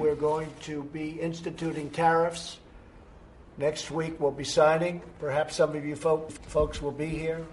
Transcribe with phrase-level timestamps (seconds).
[0.00, 2.58] we're going to be instituting tariffs.
[3.58, 5.02] Next week we'll be signing.
[5.20, 7.44] Perhaps some of you folks will be here.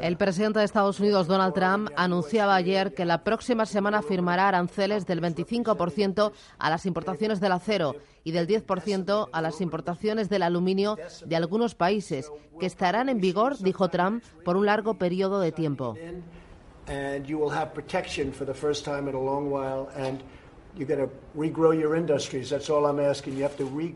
[0.00, 5.04] El presidente de Estados Unidos, Donald Trump, anunciaba ayer que la próxima semana firmará aranceles
[5.04, 7.94] del 25% a las importaciones del acero
[8.24, 10.96] y del 10% a las importaciones del aluminio
[11.26, 15.98] de algunos países, que estarán en vigor, dijo Trump, por un largo periodo de tiempo.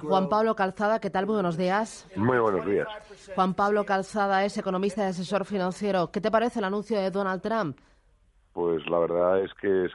[0.08, 1.26] Juan Pablo Calzada, ¿qué tal?
[1.26, 2.06] Muy buenos días.
[2.14, 2.86] Muy buenos días.
[3.34, 6.10] Juan Pablo Calzada es economista y asesor financiero.
[6.12, 7.78] ¿Qué te parece el anuncio de Donald Trump?
[8.52, 9.92] Pues la verdad es que es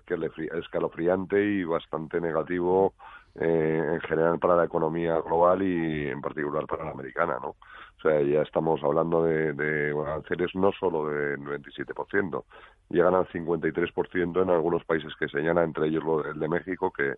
[0.62, 2.94] escalofriante y bastante negativo
[3.40, 7.50] eh, en general para la economía global y en particular para la americana, ¿no?
[7.50, 12.44] O sea, ya estamos hablando de, de aranceles no solo del 27%,
[12.90, 17.16] llegan al 53% en algunos países que señala, entre ellos el de México, que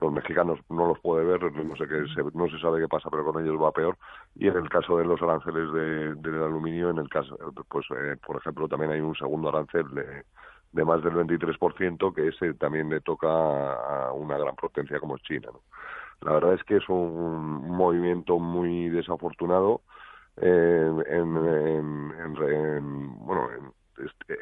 [0.00, 2.04] los mexicanos no los puede ver, no sé qué,
[2.34, 3.96] no se sabe qué pasa, pero con ellos va peor.
[4.34, 7.36] Y en el caso de los aranceles de, del aluminio, en el caso,
[7.68, 10.24] pues, eh, por ejemplo, también hay un segundo arancel de,
[10.74, 15.48] de más del 23%, que ese también le toca a una gran potencia como China.
[15.52, 15.60] ¿no?
[16.22, 19.82] La verdad es que es un, movimiento muy desafortunado.
[20.36, 23.48] Eh, en, en, en, bueno,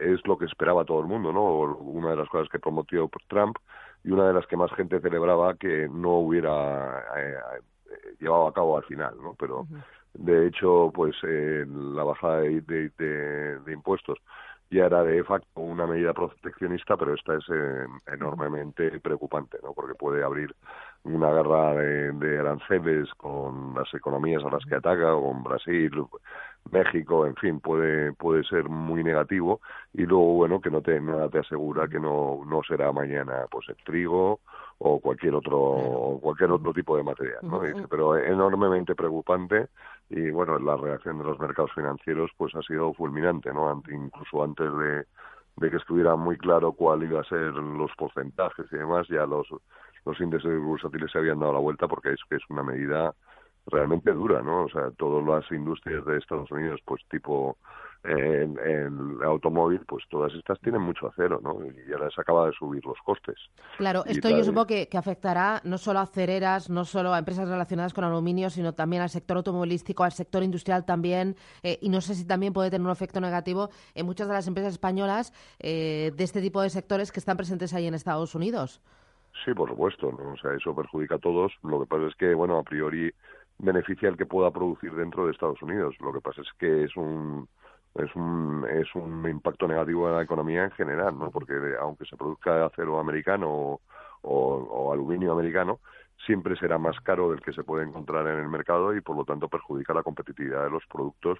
[0.01, 1.43] es, lo que esperaba todo el mundo, ¿no?
[1.45, 3.59] Una de las cosas que prometió Trump
[4.03, 7.37] y una de las que más gente celebraba que no hubiera eh,
[7.91, 9.35] eh, llevado a cabo al final, ¿no?
[9.39, 9.67] Pero
[10.15, 14.19] de hecho, pues eh, la bajada de, de, impuestos
[14.73, 17.45] ya era de facto una medida proteccionista, pero esta es
[18.07, 19.75] enormemente preocupante, ¿no?
[19.75, 20.55] Porque puede abrir
[21.05, 25.91] una guerra de, de, aranceles con las economías a las que ataca, con Brasil,
[26.71, 29.61] México, en fin, puede puede ser muy negativo
[29.93, 33.69] y luego bueno que no te nada te asegura que no no será mañana pues
[33.69, 34.41] el trigo
[34.85, 37.61] o cualquier otro cualquier otro tipo de material, ¿no?
[37.89, 39.69] pero enormemente preocupante
[40.11, 43.83] y bueno la reacción de los mercados financieros pues ha sido fulminante, ¿no?
[43.91, 45.05] incluso antes de
[45.57, 49.47] de que estuviera muy claro cuál iba a ser los porcentajes y demás, ya los
[50.05, 53.15] los índices bursátiles se habían dado la vuelta porque es que es una medida
[53.67, 54.65] realmente dura, ¿no?
[54.65, 57.57] O sea, todas las industrias de Estados Unidos, pues tipo
[58.05, 61.59] en, el automóvil, pues todas estas tienen mucho acero, ¿no?
[61.65, 63.37] Y ya les acaba de subir los costes.
[63.79, 67.93] Claro, esto yo supongo que, afectará no solo a acereras, no solo a empresas relacionadas
[67.93, 72.15] con aluminio, sino también al sector automovilístico, al sector industrial también, eh, y no sé
[72.15, 76.25] si también puede tener un efecto negativo en muchas de las empresas españolas eh, de
[76.25, 78.81] este tipo de sectores que están presentes ahí en Estados Unidos.
[79.45, 80.33] Sí, por supuesto, ¿no?
[80.33, 81.53] O sea, eso perjudica a todos.
[81.63, 83.13] Lo que pasa es que, bueno, a priori
[83.59, 85.95] beneficia al que pueda producir dentro de Estados Unidos.
[86.01, 87.49] Lo que pasa es que es un
[87.95, 91.31] es un es un impacto negativo en la economía en general, ¿no?
[91.31, 93.81] Porque aunque se produzca acero americano
[94.23, 95.81] o, aluminio americano,
[96.25, 99.25] siempre será más caro del que se puede encontrar en el mercado y por lo
[99.25, 101.39] tanto perjudica la competitividad de los productos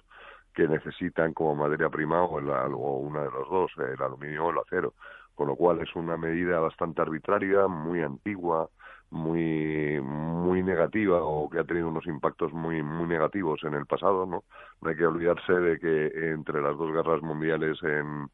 [0.53, 4.59] que necesitan como materia prima o, o una de los dos, el aluminio o el
[4.59, 4.93] acero.
[5.35, 8.69] Con lo cual es una medida bastante arbitraria, muy antigua,
[9.13, 14.25] muy muy negativa o que ha tenido unos impactos muy muy negativos en el pasado
[14.25, 14.43] no
[14.81, 18.27] no hay que olvidarse de que entre las dos guerras mundiales en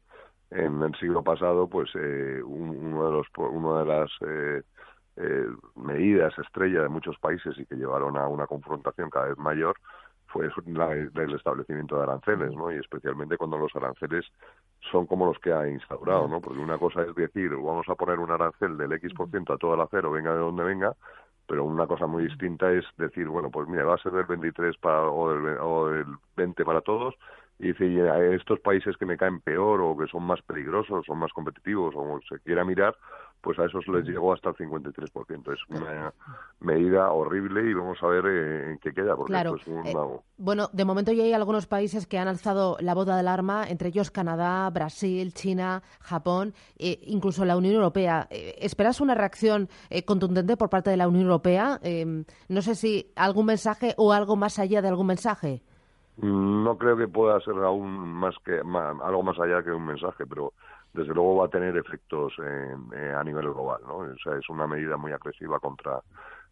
[0.50, 4.62] en el siglo pasado pues eh, uno de los una de las eh,
[5.16, 5.46] eh,
[5.76, 9.76] medidas estrella de muchos países y que llevaron a una confrontación cada vez mayor
[10.32, 12.70] fue el establecimiento de aranceles, ¿no?
[12.72, 14.24] Y especialmente cuando los aranceles
[14.90, 16.40] son como los que ha instaurado, ¿no?
[16.40, 19.58] Porque una cosa es decir, vamos a poner un arancel del X% por ciento a
[19.58, 20.94] todo el acero, venga de donde venga,
[21.46, 24.76] pero una cosa muy distinta es decir, bueno, pues mira, va a ser del 23
[24.78, 27.14] para, o, del, o del 20 para todos,
[27.60, 31.30] y dice, estos países que me caen peor o que son más peligrosos, son más
[31.32, 32.96] competitivos o se quiera mirar,
[33.42, 35.52] pues a esos les llegó hasta el 53%.
[35.52, 36.14] Es una
[36.60, 39.56] medida horrible y vamos a ver eh, en qué queda, porque claro.
[39.56, 39.94] es un eh,
[40.38, 43.88] bueno, de momento ya hay algunos países que han alzado la boda del arma, entre
[43.88, 48.26] ellos Canadá, Brasil, China, Japón, e incluso la Unión Europea.
[48.30, 49.68] ¿Esperas una reacción
[50.06, 51.78] contundente por parte de la Unión Europea?
[52.48, 55.62] no sé si algún mensaje o algo más allá de algún mensaje.
[56.18, 60.52] No creo que pueda ser aún más que algo más allá que un mensaje, pero
[60.92, 63.98] desde luego va a tener efectos eh, a nivel global, ¿no?
[63.98, 66.00] O sea, es una medida muy agresiva contra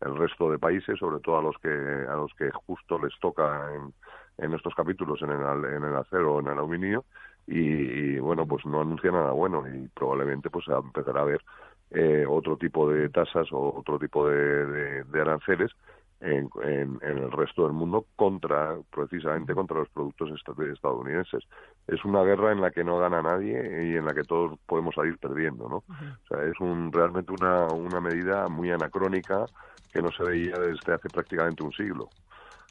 [0.01, 3.69] el resto de países, sobre todo a los que a los que justo les toca
[3.75, 7.05] en, estos capítulos en el, en el acero o en el aluminio
[7.47, 11.43] y, bueno, pues no anuncia nada bueno y probablemente pues empezará a ver
[11.91, 15.73] eh, otro tipo de tasas o otro tipo de, de aranceles
[16.21, 20.31] en, el resto del mundo contra, precisamente contra los productos
[20.73, 21.45] estadounidenses.
[21.87, 24.95] Es una guerra en la que no gana nadie y en la que todos podemos
[24.95, 25.77] salir perdiendo, ¿no?
[25.77, 29.47] O sea, es un, realmente una, una medida muy anacrónica
[29.93, 32.09] que no se veía desde hace prácticamente un siglo.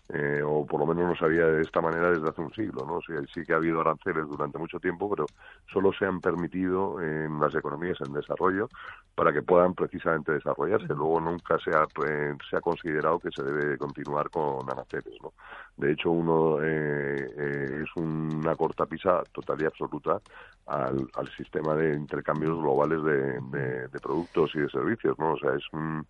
[0.09, 2.86] Eh, o por lo menos no sabía de esta manera desde hace un siglo.
[2.86, 3.01] ¿no?
[3.01, 5.25] Sí, sí que ha habido aranceles durante mucho tiempo, pero
[5.71, 8.69] solo se han permitido en las economías en desarrollo
[9.15, 10.88] para que puedan precisamente desarrollarse.
[10.88, 15.15] Luego nunca se ha, eh, se ha considerado que se debe continuar con aranceles.
[15.21, 15.33] ¿no?
[15.75, 20.21] De hecho, uno eh, es una cortapisa total y absoluta
[20.68, 25.19] al, al sistema de intercambios globales de, de, de productos y de servicios.
[25.19, 25.33] ¿no?
[25.33, 26.06] O sea, es un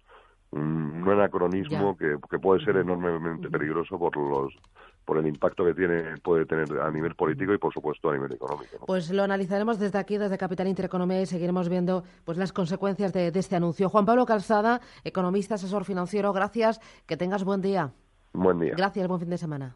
[0.52, 4.54] un, anacronismo que, puede ser enormemente peligroso por los
[5.06, 8.34] por el impacto que tiene puede tener a nivel político y por supuesto a nivel
[8.34, 8.86] económico.
[8.86, 13.32] Pues lo analizaremos desde aquí, desde Capital Intereconomía y seguiremos viendo pues las consecuencias de,
[13.32, 13.88] de este anuncio.
[13.88, 17.94] Juan Pablo Calzada, economista, asesor financiero, gracias, que tengas buen día.
[18.34, 18.74] Buen día.
[18.76, 19.76] Gracias, buen fin de semana.